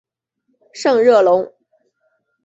[0.73, 1.47] 圣热龙。